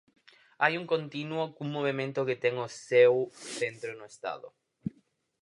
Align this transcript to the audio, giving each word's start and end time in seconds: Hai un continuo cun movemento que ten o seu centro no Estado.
Hai 0.63 0.73
un 0.81 0.85
continuo 0.93 1.43
cun 1.55 1.69
movemento 1.77 2.27
que 2.27 2.39
ten 2.43 2.55
o 2.65 2.67
seu 2.89 3.13
centro 3.59 3.91
no 3.99 4.05
Estado. 4.13 4.47